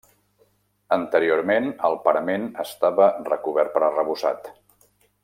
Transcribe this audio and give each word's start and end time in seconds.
Anteriorment 0.95 1.69
el 1.89 1.97
parament 2.07 2.47
estava 2.65 3.11
recobert 3.29 3.73
per 3.77 3.85
arrebossat. 3.91 4.55